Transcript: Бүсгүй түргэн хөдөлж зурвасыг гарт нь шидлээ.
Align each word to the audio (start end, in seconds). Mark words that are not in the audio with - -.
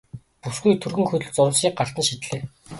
Бүсгүй 0.45 0.73
түргэн 0.83 1.07
хөдөлж 1.09 1.33
зурвасыг 1.35 1.73
гарт 1.77 1.95
нь 1.99 2.07
шидлээ. 2.09 2.41